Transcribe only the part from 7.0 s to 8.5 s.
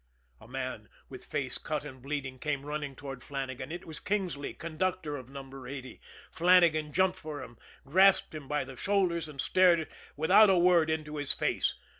for him, grasped him